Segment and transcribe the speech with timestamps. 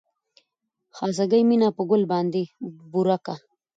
[0.95, 2.41] خاصګي مينه په ګل باندې
[2.91, 3.35] بورا کا